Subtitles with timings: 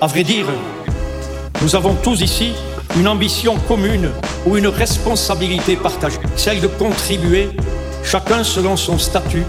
[0.00, 0.46] À vrai dire,
[1.60, 2.52] nous avons tous ici
[2.96, 4.08] une ambition commune
[4.46, 7.48] ou une responsabilité partagée, celle de contribuer,
[8.04, 9.42] chacun selon son statut,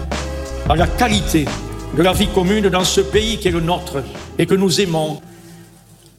[0.68, 1.44] à la qualité
[1.96, 4.02] de la vie commune dans ce pays qui est le nôtre
[4.38, 5.20] et que nous aimons,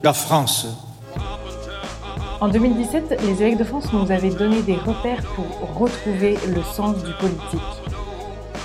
[0.02, 0.66] la France.
[2.40, 6.96] En 2017, les évêques de France nous avaient donné des repères pour retrouver le sens
[7.04, 7.60] du politique.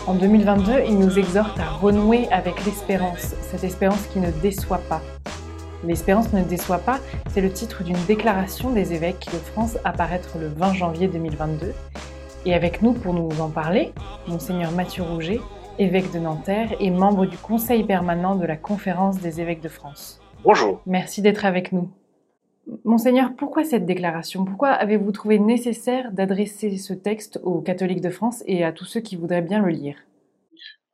[0.07, 5.03] En 2022, ils nous exhortent à renouer avec l'espérance, cette espérance qui ne déçoit pas.
[5.87, 6.99] L'espérance ne déçoit pas,
[7.31, 11.73] c'est le titre d'une déclaration des évêques de France à paraître le 20 janvier 2022.
[12.45, 13.93] Et avec nous pour nous en parler,
[14.27, 15.39] Monseigneur Mathieu Rouget,
[15.79, 20.21] évêque de Nanterre et membre du Conseil permanent de la Conférence des évêques de France.
[20.43, 20.81] Bonjour.
[20.87, 21.89] Merci d'être avec nous.
[22.85, 24.45] Monseigneur, pourquoi cette déclaration?
[24.45, 29.01] Pourquoi avez-vous trouvé nécessaire d'adresser ce texte aux catholiques de France et à tous ceux
[29.01, 29.99] qui voudraient bien le lire?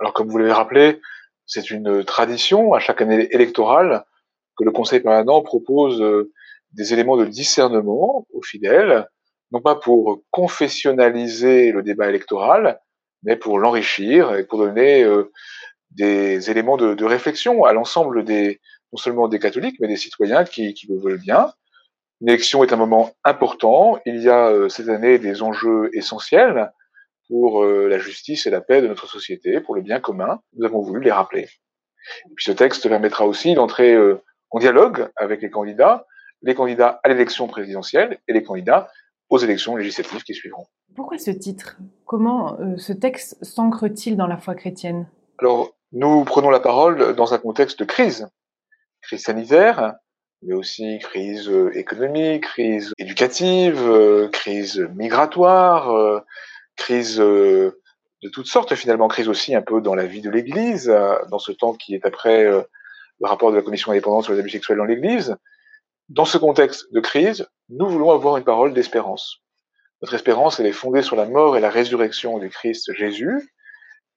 [0.01, 1.01] Alors, comme vous l'avez rappelé,
[1.46, 4.04] c'est une tradition à chaque année électorale
[4.56, 6.32] que le Conseil permanent propose euh,
[6.73, 9.07] des éléments de discernement aux fidèles,
[9.51, 12.80] non pas pour confessionnaliser le débat électoral,
[13.23, 15.30] mais pour l'enrichir et pour donner euh,
[15.91, 18.60] des éléments de, réflexion à l'ensemble des,
[18.93, 21.52] non seulement des catholiques, mais des citoyens qui, qui le veulent bien,
[22.24, 23.98] L'élection est un moment important.
[24.07, 26.71] Il y a euh, cette année des enjeux essentiels
[27.26, 30.41] pour la justice et la paix de notre société, pour le bien commun.
[30.54, 31.48] Nous avons voulu les rappeler.
[32.26, 33.96] Et puis ce texte permettra aussi d'entrer
[34.52, 36.06] en dialogue avec les candidats,
[36.42, 38.88] les candidats à l'élection présidentielle et les candidats
[39.28, 40.66] aux élections législatives qui suivront.
[40.95, 41.78] Pourquoi ce titre?
[42.04, 45.08] Comment ce texte s'ancre-t-il dans la foi chrétienne?
[45.38, 48.28] Alors, nous prenons la parole dans un contexte de crise,
[49.00, 49.95] crise sanitaire,
[50.42, 56.20] mais aussi crise euh, économique, crise éducative, euh, crise migratoire, euh,
[56.76, 60.86] crise de toutes sortes finalement, crise aussi un peu dans la vie de l'Église,
[61.28, 62.48] dans ce temps qui est après
[63.21, 65.37] le rapport de la Commission indépendante sur les abus sexuels dans l'Église.
[66.09, 69.38] Dans ce contexte de crise, nous voulons avoir une parole d'espérance.
[70.03, 73.54] Notre espérance, elle est fondée sur la mort et la résurrection du Christ Jésus.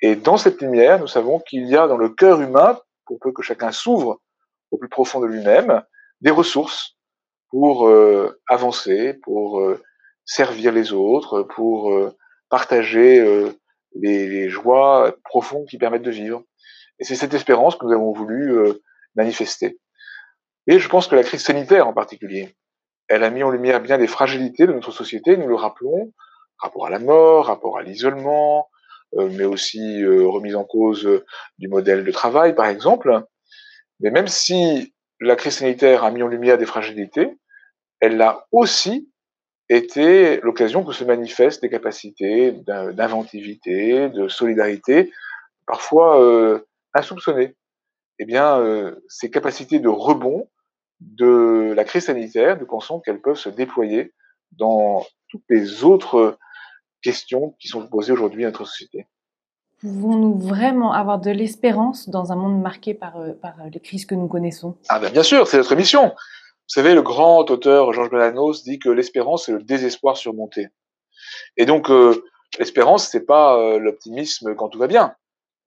[0.01, 3.31] Et dans cette lumière, nous savons qu'il y a dans le cœur humain, pour peu
[3.31, 4.19] que chacun s'ouvre
[4.71, 5.83] au plus profond de lui-même,
[6.21, 6.97] des ressources
[7.49, 9.81] pour euh, avancer, pour euh,
[10.25, 12.15] servir les autres, pour euh,
[12.49, 13.23] partager
[13.95, 16.43] les, les, joies profondes qui permettent de vivre.
[16.99, 18.55] Et c'est cette espérance que nous avons voulu
[19.15, 19.79] manifester.
[20.67, 22.55] Et je pense que la crise sanitaire en particulier,
[23.07, 26.13] elle a mis en lumière bien des fragilités de notre société, nous le rappelons,
[26.57, 28.67] rapport à la mort, rapport à l'isolement,
[29.15, 31.07] mais aussi remise en cause
[31.59, 33.23] du modèle de travail, par exemple.
[33.99, 37.37] Mais même si la crise sanitaire a mis en lumière des fragilités,
[37.99, 39.09] elle a aussi
[39.69, 45.11] été l'occasion que se manifestent des capacités d'inventivité, de solidarité,
[45.65, 47.55] parfois euh, insoupçonnées.
[48.19, 50.49] Eh bien, euh, ces capacités de rebond
[51.01, 54.13] de la crise sanitaire, nous pensons qu'elles peuvent se déployer
[54.51, 56.37] dans toutes les autres
[57.01, 59.07] questions qui sont posées aujourd'hui à notre société.
[59.81, 64.15] Pouvons-nous vraiment avoir de l'espérance dans un monde marqué par, euh, par les crises que
[64.15, 64.77] nous connaissons?
[64.89, 66.07] Ah ben bien sûr, c'est notre mission.
[66.09, 70.69] Vous savez, le grand auteur Georges Balanos dit que l'espérance c'est le désespoir surmonté.
[71.57, 72.23] Et donc euh,
[72.57, 75.15] l'espérance c'est pas euh, l'optimisme quand tout va bien.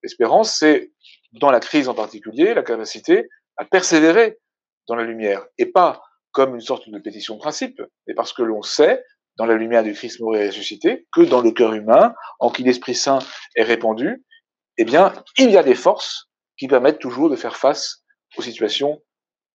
[0.03, 0.93] L'espérance c'est
[1.33, 4.39] dans la crise en particulier la capacité à persévérer
[4.87, 8.43] dans la lumière et pas comme une sorte de pétition de principe, mais parce que
[8.43, 9.03] l'on sait
[9.37, 12.65] dans la lumière du Christ mort et ressuscité, que dans le cœur humain, en qui
[12.65, 13.21] l'Esprit Saint
[13.55, 14.25] est répandu,
[14.79, 18.05] eh bien, il y a des forces qui permettent toujours de faire face
[18.37, 19.03] aux situations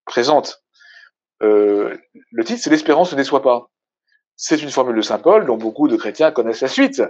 [0.05, 0.63] présentes.
[1.41, 1.97] Euh,
[2.31, 3.69] le titre, c'est l'espérance ne déçoit pas.
[4.35, 7.03] C'est une formule de Saint Paul dont beaucoup de chrétiens connaissent la suite.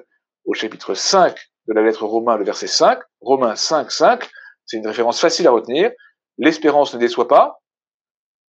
[0.46, 1.36] Au chapitre 5
[1.68, 4.29] de la lettre Romain, le verset 5, Romains 5, 5,
[4.66, 5.91] c'est une référence facile à retenir.
[6.38, 7.62] L'espérance ne déçoit pas,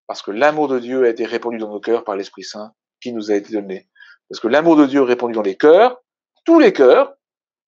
[0.07, 3.13] parce que l'amour de Dieu a été répandu dans nos cœurs par l'Esprit Saint qui
[3.13, 3.89] nous a été donné.
[4.29, 6.01] Parce que l'amour de Dieu répandu dans les cœurs,
[6.45, 7.13] tous les cœurs,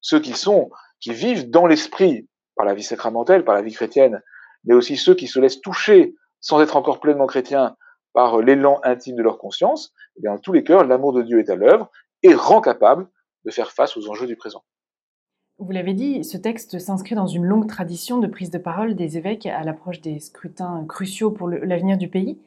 [0.01, 0.69] ceux qui sont,
[0.99, 4.21] qui vivent dans l'esprit, par la vie sacramentelle, par la vie chrétienne,
[4.63, 7.75] mais aussi ceux qui se laissent toucher, sans être encore pleinement chrétiens,
[8.13, 11.39] par l'élan intime de leur conscience, eh bien, dans tous les cœurs, l'amour de Dieu
[11.39, 11.91] est à l'œuvre
[12.23, 13.09] et rend capable
[13.43, 14.63] de faire face aux enjeux du présent.
[15.57, 19.17] Vous l'avez dit, ce texte s'inscrit dans une longue tradition de prise de parole des
[19.17, 22.37] évêques à l'approche des scrutins cruciaux pour l'avenir du pays.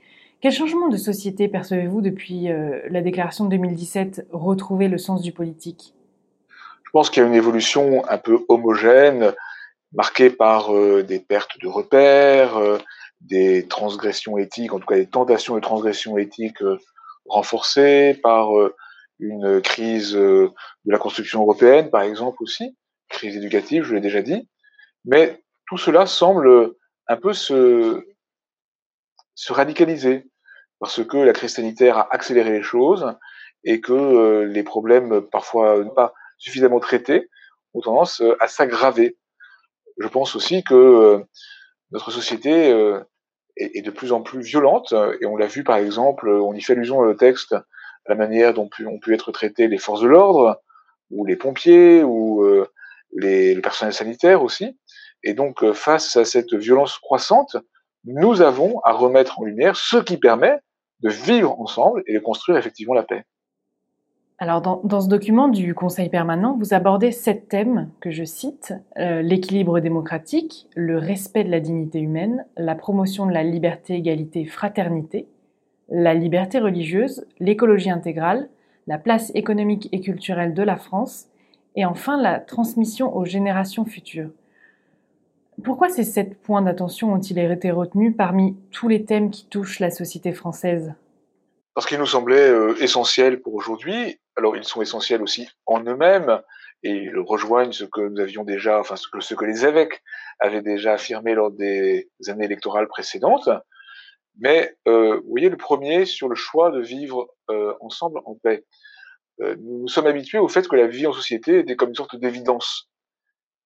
[0.43, 5.32] Quel changement de société percevez-vous depuis euh, la déclaration de 2017 Retrouver le sens du
[5.32, 5.94] politique?
[6.84, 9.32] Je pense qu'il y a une évolution un peu homogène,
[9.94, 12.76] marquée par euh, des pertes de repères, euh,
[13.22, 16.62] des transgressions éthiques, en tout cas des tentations de transgression éthique
[17.26, 18.50] renforcées, par
[19.19, 20.52] une crise de
[20.84, 22.76] la construction européenne, par exemple aussi,
[23.08, 24.49] crise éducative, je l'ai déjà dit.
[25.05, 26.75] Mais tout cela semble
[27.08, 28.05] un peu se,
[29.34, 30.26] se radicaliser
[30.81, 33.14] parce que la crise sanitaire a accéléré les choses
[33.64, 37.28] et que euh, les problèmes parfois pas suffisamment traités
[37.75, 39.19] ont tendance euh, à s'aggraver.
[39.99, 41.19] Je pense aussi que euh,
[41.90, 42.70] notre société
[43.56, 46.75] est, de plus en plus violente et on l'a vu par exemple, on y fait
[46.75, 47.64] allusion dans le texte à
[48.08, 50.61] la manière dont ont pu être traitées les forces de l'ordre
[51.11, 52.44] ou les pompiers ou
[53.16, 54.78] les, le personnel sanitaire aussi.
[55.25, 57.56] Et donc face à cette violence croissante,
[58.05, 60.56] nous avons à remettre en lumière ce qui permet
[61.00, 63.25] de vivre ensemble et de construire effectivement la paix.
[64.40, 69.20] Alors, dans, ce document du Conseil permanent, vous abordez sept thèmes que je cite euh,
[69.20, 75.26] l'équilibre démocratique, le respect de la dignité humaine, la promotion de la liberté, égalité, fraternité,
[75.88, 78.49] la liberté religieuse, l'écologie intégrale,
[78.87, 81.26] la place économique et culturelle de la France,
[81.76, 84.30] et enfin la transmission aux générations futures.
[85.64, 89.90] Pourquoi ces sept points d'attention ont-ils été retenus parmi tous les thèmes qui touchent la
[89.90, 90.94] société française?
[91.74, 94.20] Parce qu'ils nous semblaient euh, essentiels pour aujourd'hui.
[94.36, 96.40] Alors ils sont essentiels aussi en eux-mêmes
[96.84, 100.00] et ils rejoignent ce que nous avions déjà, enfin ce que, les évêques
[100.38, 103.48] avaient déjà affirmé lors des années électorales précédentes.
[104.38, 108.64] Mais euh, vous voyez, le premier sur le choix de vivre euh, ensemble en paix.
[109.40, 112.17] Nous nous sommes habitués au fait que la vie en société était comme une sorte
[112.17, 112.90] d'évidence.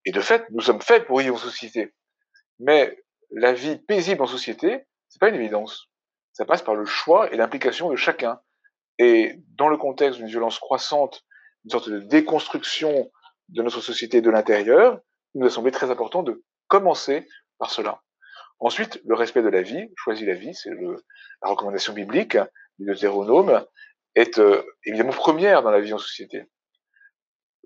[0.04, 1.94] Et de fait, nous sommes faits pour vivre en société.
[2.58, 5.88] Mais la vie paisible en société, c'est pas une évidence.
[6.32, 8.40] Ça passe par le choix et l'implication de chacun.
[8.98, 11.24] Et dans le contexte d'une violence croissante,
[11.64, 13.10] une sorte de déconstruction
[13.48, 15.00] de notre société de l'intérieur,
[15.34, 17.26] il nous a semblé très important de commencer
[17.58, 18.02] par cela.
[18.58, 22.38] Ensuite, le respect de la vie, choisis la vie, c'est la recommandation biblique
[22.78, 23.64] du Deutéronome,
[24.14, 26.44] est euh, évidemment première dans la vie en société.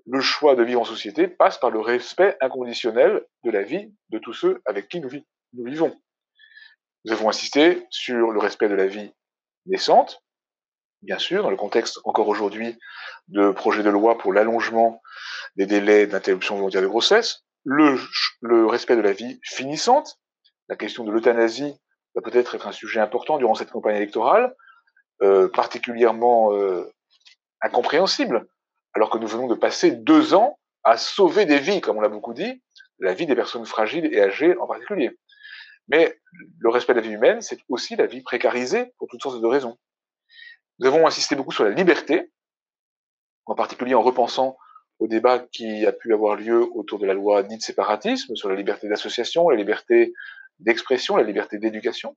[0.05, 4.19] Le choix de vivre en société passe par le respect inconditionnel de la vie de
[4.19, 5.09] tous ceux avec qui nous,
[5.53, 5.93] vivons.
[7.03, 9.11] Nous avons insisté sur le respect de la vie
[9.65, 10.23] naissante,
[11.01, 12.77] bien sûr, dans le contexte encore aujourd'hui
[13.27, 15.01] de projet de loi pour l'allongement
[15.57, 20.19] des délais d'interruption volontaire de grossesse, le, respect de la vie finissante,
[20.69, 21.75] la question de l'euthanasie
[22.15, 24.55] va peut-être être un sujet important durant cette campagne électorale,
[25.21, 26.91] euh, particulièrement euh,
[27.61, 28.47] incompréhensible
[28.93, 32.09] alors que nous venons de passer deux ans à sauver des vies, comme on l'a
[32.09, 32.61] beaucoup dit,
[32.99, 35.11] la vie des personnes fragiles et âgées en particulier.
[35.87, 36.19] Mais
[36.59, 39.47] le respect de la vie humaine, c'est aussi la vie précarisée pour toutes sortes de
[39.47, 39.77] raisons.
[40.79, 42.31] Nous avons insisté beaucoup sur la liberté,
[43.45, 44.57] en particulier en repensant
[44.99, 48.55] au débat qui a pu avoir lieu autour de la loi dite séparatisme, sur la
[48.55, 50.13] liberté d'association, la liberté
[50.59, 52.15] d'expression, la liberté d'éducation.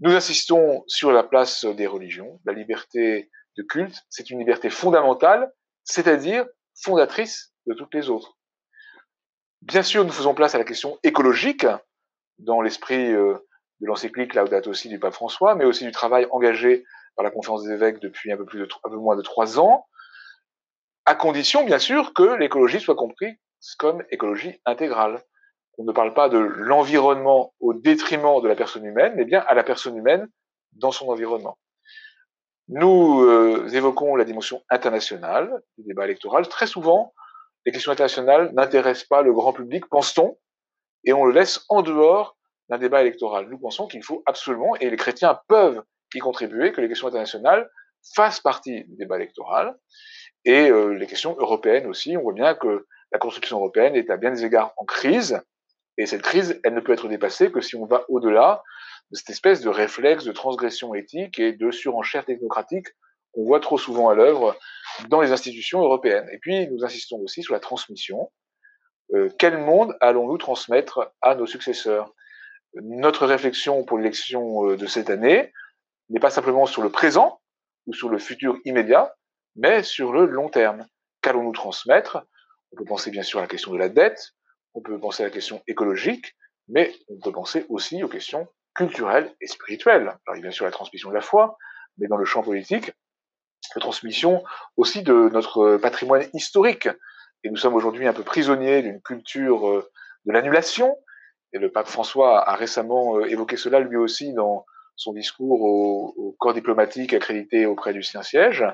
[0.00, 5.52] Nous insistons sur la place des religions, la liberté de culte, c'est une liberté fondamentale
[5.84, 6.46] c'est-à-dire
[6.82, 8.36] fondatrice de toutes les autres.
[9.62, 11.66] Bien sûr, nous faisons place à la question écologique
[12.38, 13.34] dans l'esprit euh,
[13.80, 16.84] de l'encyclique Laudato aussi du pape François, mais aussi du travail engagé
[17.16, 19.58] par la conférence des évêques depuis un peu, plus de, un peu moins de trois
[19.58, 19.86] ans,
[21.04, 23.36] à condition, bien sûr, que l'écologie soit comprise
[23.78, 25.22] comme écologie intégrale.
[25.78, 29.54] On ne parle pas de l'environnement au détriment de la personne humaine, mais bien à
[29.54, 30.28] la personne humaine
[30.72, 31.58] dans son environnement.
[32.68, 36.46] Nous euh, évoquons la dimension internationale du débat électoral.
[36.48, 37.12] Très souvent,
[37.66, 40.38] les questions internationales n'intéressent pas le grand public, pense-t-on,
[41.04, 42.36] et on le laisse en dehors
[42.68, 43.48] d'un débat électoral.
[43.48, 45.82] Nous pensons qu'il faut absolument, et les chrétiens peuvent
[46.14, 47.68] y contribuer, que les questions internationales
[48.14, 49.76] fassent partie du débat électoral.
[50.44, 54.16] Et euh, les questions européennes aussi, on voit bien que la construction européenne est à
[54.16, 55.42] bien des égards en crise,
[56.00, 58.62] et cette crise, elle ne peut être dépassée que si on va au-delà
[59.10, 62.86] de cette espèce de réflexe de transgression éthique et de surenchère technocratique
[63.32, 64.58] qu'on voit trop souvent à l'œuvre
[65.08, 66.26] dans les institutions européennes.
[66.32, 68.32] Et puis, nous insistons aussi sur la transmission.
[69.12, 72.14] Euh, quel monde allons-nous transmettre à nos successeurs?
[72.74, 75.52] Notre réflexion pour l'élection euh, de cette année
[76.08, 77.42] n'est pas simplement sur le présent
[77.86, 79.14] ou sur le futur immédiat,
[79.54, 80.86] mais sur le long terme.
[81.20, 82.24] Qu'allons-nous transmettre?
[82.72, 84.32] On peut penser bien sûr à la question de la dette,
[84.74, 86.36] on peut penser à la question écologique,
[86.68, 90.02] mais on peut penser aussi aux questions culturelle et spirituelle.
[90.02, 91.58] Alors, il y a bien sûr la transmission de la foi,
[91.98, 92.92] mais dans le champ politique,
[93.74, 94.42] la transmission
[94.76, 96.88] aussi de notre patrimoine historique.
[97.44, 99.90] Et nous sommes aujourd'hui un peu prisonniers d'une culture euh,
[100.24, 100.96] de l'annulation.
[101.52, 104.64] Et le pape François a récemment euh, évoqué cela lui aussi dans
[104.96, 108.64] son discours au, corps diplomatique accrédité auprès du Saint-Siège,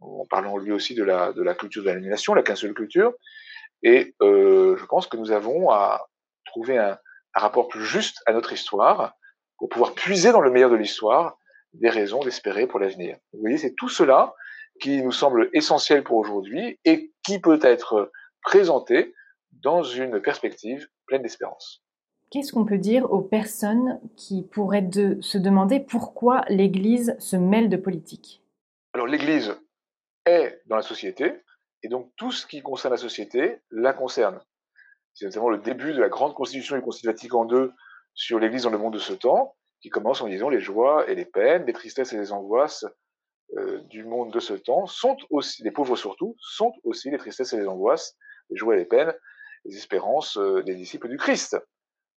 [0.00, 3.12] en parlant lui aussi de la, culture de l'annulation, la seule culture.
[3.82, 6.08] Et euh, je pense que nous avons à
[6.44, 6.98] trouver un,
[7.34, 9.14] un rapport plus juste à notre histoire,
[9.58, 11.36] pour pouvoir puiser dans le meilleur de l'histoire
[11.74, 13.18] des raisons d'espérer pour l'avenir.
[13.32, 14.34] Vous voyez, c'est tout cela
[14.80, 18.10] qui nous semble essentiel pour aujourd'hui et qui peut être
[18.42, 19.14] présenté
[19.50, 21.82] dans une perspective pleine d'espérance.
[22.30, 24.88] Qu'est-ce qu'on peut dire aux personnes qui pourraient
[25.20, 28.42] se demander pourquoi l'Église se mêle de politique?
[28.92, 29.56] Alors l'Église
[30.26, 31.32] est dans la société,
[31.82, 34.40] et donc tout ce qui concerne la société la concerne.
[35.14, 37.70] C'est notamment le début de la grande constitution du Concile Vatican II
[38.14, 41.14] sur l'Église dans le monde de ce temps, qui commence en disant les joies et
[41.14, 42.84] les peines, les tristesses et les angoisses
[43.56, 47.52] euh, du monde de ce temps sont aussi, les pauvres surtout, sont aussi les tristesses
[47.52, 48.16] et les angoisses,
[48.50, 49.14] les joies et les peines,
[49.64, 51.56] les espérances euh, des disciples du Christ.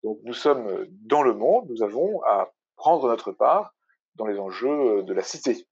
[0.04, 3.74] Donc nous sommes dans le monde, nous avons à prendre notre part
[4.16, 5.68] dans les enjeux de la cité.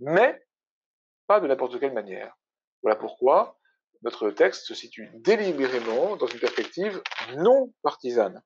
[0.00, 0.44] Mais
[1.26, 2.36] pas de n'importe quelle manière.
[2.82, 3.58] Voilà pourquoi
[4.02, 7.02] notre texte se situe délibérément dans une perspective
[7.36, 8.42] non partisane.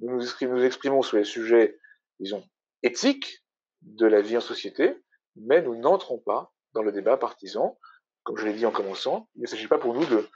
[0.00, 1.78] Nous nous exprimons sur les sujets,
[2.20, 2.44] disons,
[2.82, 3.42] éthiques
[3.82, 4.94] de la vie en société,
[5.36, 7.78] mais nous n'entrons pas dans le débat partisan.
[8.22, 10.28] Comme je l'ai dit en commençant, il ne s'agit pas pour nous de,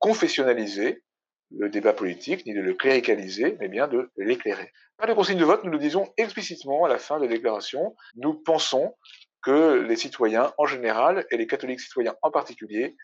[0.00, 1.02] confessionnaliser
[1.50, 4.70] le débat politique, ni de le cléricaliser, mais bien de l'éclairer.
[4.98, 7.96] Pas de consigne de vote, nous le disons explicitement à la fin de la déclaration.
[8.16, 8.94] Nous pensons
[9.42, 12.96] que les citoyens en général, et les catholiques citoyens en particulier,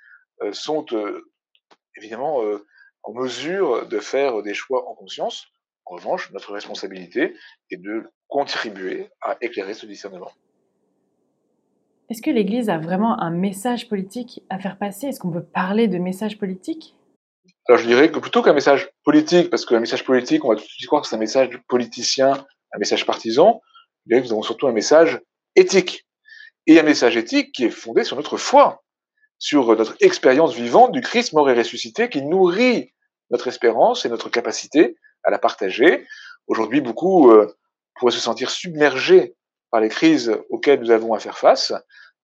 [0.42, 1.30] euh, sont euh,
[1.96, 2.64] évidemment euh,
[3.02, 5.46] en mesure de faire des choix en conscience.
[5.84, 7.34] En revanche, notre responsabilité
[7.70, 10.32] est de contribuer à éclairer ce discernement.
[12.10, 15.08] Est-ce que l'Église a vraiment un message politique à faire passer?
[15.08, 16.94] Est-ce qu'on peut parler de message politique?
[17.66, 20.62] Alors je dirais que plutôt qu'un message politique, parce qu'un message politique, on va tout
[20.62, 23.62] de suite croire que c'est un message politicien, un message partisan,
[24.04, 25.20] je dirais que nous avons surtout un message
[25.56, 26.06] éthique.
[26.66, 28.82] Et un message éthique qui est fondé sur notre foi,
[29.38, 32.92] sur notre expérience vivante du Christ mort et ressuscité qui nourrit
[33.30, 36.06] notre espérance et notre capacité à la partager.
[36.46, 37.54] Aujourd'hui, beaucoup euh,
[37.94, 39.34] pourraient se sentir submergés
[39.70, 41.72] par les crises auxquelles nous avons à faire face,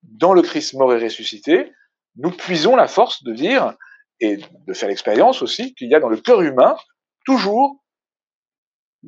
[0.03, 1.73] dans le Christ mort et ressuscité,
[2.17, 3.75] nous puisons la force de dire,
[4.21, 6.77] et de faire l'expérience aussi, qu'il y a dans le cœur humain
[7.25, 7.83] toujours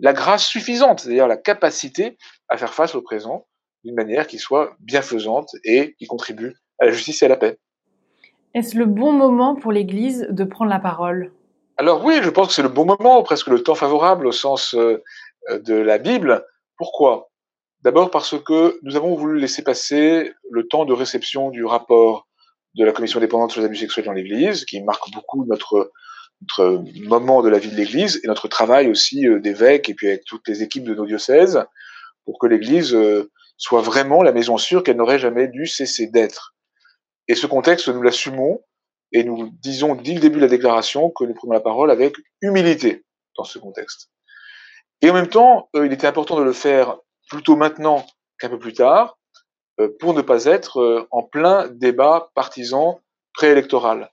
[0.00, 2.16] la grâce suffisante, c'est-à-dire la capacité
[2.48, 3.46] à faire face au présent
[3.84, 7.58] d'une manière qui soit bienfaisante et qui contribue à la justice et à la paix.
[8.54, 11.32] Est-ce le bon moment pour l'Église de prendre la parole?
[11.78, 14.74] Alors oui, je pense que c'est le bon moment, presque le temps favorable au sens
[14.74, 15.02] euh,
[15.50, 16.44] de la Bible.
[16.76, 17.30] Pourquoi?
[17.82, 22.28] D'abord parce que nous avons voulu laisser passer le temps de réception du rapport
[22.74, 25.90] de la commission dépendante sur les abus sexuels dans l'Église, qui marque beaucoup notre,
[26.42, 30.08] notre moment de la vie de l'Église et notre travail aussi euh, d'évêque et puis
[30.08, 31.64] avec toutes les équipes de nos diocèses,
[32.24, 36.54] pour que l'Église euh, soit vraiment la maison sûre qu'elle n'aurait jamais dû cesser d'être.
[37.28, 38.62] Et ce contexte, nous l'assumons
[39.12, 42.14] et nous disons dès le début de la déclaration que nous prenons la parole avec
[42.40, 43.04] humilité
[43.36, 44.10] dans ce contexte.
[45.02, 46.96] Et en même temps, euh, il était important de le faire
[47.28, 48.06] plutôt maintenant
[48.38, 49.18] qu'un peu plus tard,
[49.80, 53.00] euh, pour ne pas être euh, en plein débat partisan
[53.34, 54.10] préélectoral.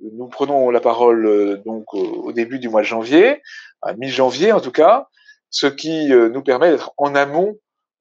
[0.00, 3.42] Nous prenons la parole donc au début du mois de janvier,
[3.82, 5.08] à mi-janvier en tout cas,
[5.50, 7.58] ce qui nous permet d'être en amont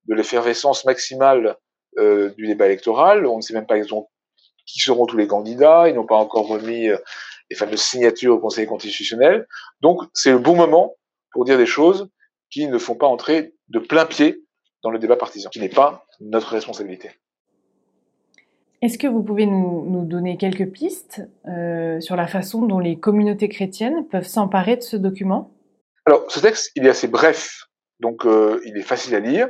[0.08, 1.58] de l'effervescence maximale
[1.98, 3.26] du débat électoral.
[3.26, 6.90] On ne sait même pas qui seront tous les candidats, ils n'ont pas encore remis
[7.50, 9.48] les fameuses signatures au Conseil constitutionnel.
[9.82, 10.96] Donc c'est le bon moment
[11.32, 12.10] pour dire des choses
[12.50, 14.44] qui ne font pas entrer de plein pied
[14.84, 17.12] dans le débat partisan, qui n'est pas notre responsabilité.
[18.82, 23.50] Est-ce que vous pouvez nous, donner quelques pistes euh, sur la façon dont les communautés
[23.50, 25.52] chrétiennes peuvent s'emparer de ce document?
[26.06, 27.66] Alors, ce texte, il est assez bref,
[28.00, 29.50] donc euh, il est facile à lire.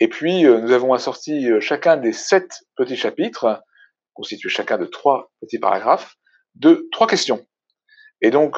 [0.00, 3.62] Et puis, euh, nous avons assorti chacun des sept petits chapitres,
[4.12, 6.16] constitués chacun de trois petits paragraphes,
[6.54, 7.44] de trois questions.
[8.20, 8.56] Et donc,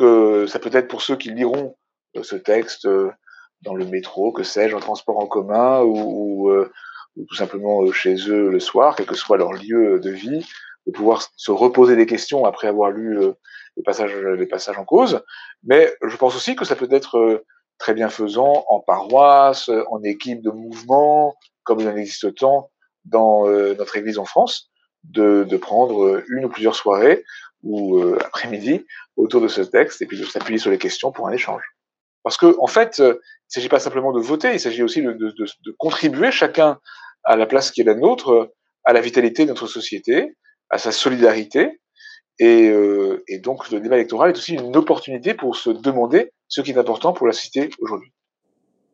[0.49, 1.77] ça peut être pour ceux qui liront
[2.23, 2.87] ce texte
[3.63, 6.71] dans le métro, que sais-je, en transport en commun ou, euh,
[7.29, 10.47] tout simplement euh, chez eux le soir, quel que soit leur lieu de vie,
[10.87, 13.33] de pouvoir se reposer des questions après avoir lu euh,
[13.77, 13.83] les
[14.47, 15.23] passages en cause.
[15.65, 17.45] Mais je pense aussi que ça peut être
[17.79, 22.71] très bienfaisant en paroisse, en équipe de mouvement, comme il en existe tant
[23.05, 24.71] dans notre Église en France,
[25.05, 27.23] de, de, prendre une ou plusieurs soirées
[27.63, 28.85] ou après-midi
[29.17, 31.63] autour de ce texte et puis de s'appuyer sur les questions pour un échange.
[32.25, 33.15] Parce que en fait, il ne
[33.47, 36.81] s'agit pas simplement de voter, il s'agit aussi de, de, de, contribuer chacun
[37.23, 38.53] à la place qui est la nôtre,
[38.85, 40.35] à la vitalité de notre société,
[40.71, 41.81] à sa solidarité.
[42.39, 46.61] Et, euh, et, donc le débat électoral est aussi une opportunité pour se demander ce
[46.61, 48.13] qui est important pour la cité aujourd'hui.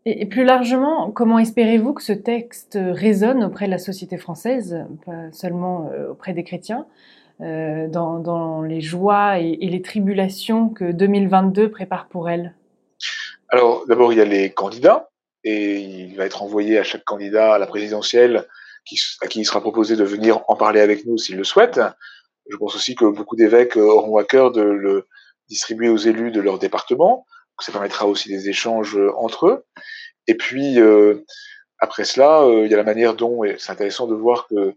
[0.04, 5.30] Et, plus largement, comment espérez-vous que ce texte résonne auprès de la société française, pas
[5.30, 6.86] seulement euh, auprès des chrétiens,
[7.40, 12.54] euh, dans, dans, les joies et, et les tribulations que 2022 prépare pour elle?
[13.48, 15.10] Alors, d'abord, il y a les candidats,
[15.44, 18.46] et il va être envoyé à chaque candidat à la présidentielle
[18.84, 21.80] qui, à qui il sera proposé de venir en parler avec nous s'il le souhaite.
[22.48, 25.06] Je pense aussi que beaucoup d'évêques auront à cœur de le
[25.48, 27.26] distribuer aux élus de leur département,
[27.62, 29.64] ça permettra aussi des échanges entre eux.
[30.26, 30.78] Et puis,
[31.78, 34.74] après cela, il y a la manière dont, et c'est intéressant de voir que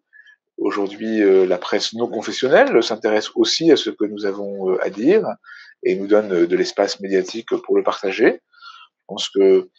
[0.57, 5.25] aujourd'hui, la presse non confessionnelle s'intéresse aussi à ce que nous avons à dire
[5.83, 8.41] et nous donne de l'espace médiatique pour le partager.
[9.05, 9.69] Je pense que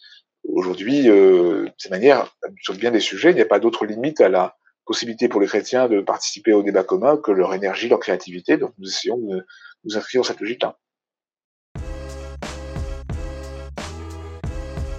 [0.44, 2.32] aujourd'hui, euh, de manière,
[2.62, 5.48] sur bien des sujets, il n'y a pas d'autre limite à la possibilité pour les
[5.48, 8.56] chrétiens de participer au débat commun que leur énergie, leur créativité.
[8.56, 9.44] Donc nous essayons de
[9.84, 10.78] nous inscrire dans cette logique-là.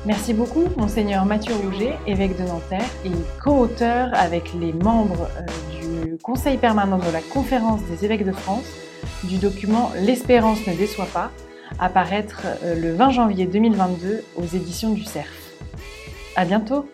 [0.08, 3.12] Merci beaucoup, Monseigneur Mathieu Rouget, évêque de Nanterre et
[3.44, 8.64] co-auteur avec les membres euh, du Conseil permanent de la Conférence des évêques de France
[9.26, 11.30] du document L'espérance ne déçoit pas,
[11.78, 15.28] apparaître euh, le 20 janvier 2022 aux éditions du CERF.
[16.38, 16.86] À bientôt!